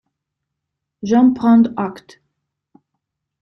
J’en 1.03 1.31
prends 1.31 1.61
acte. 1.77 2.23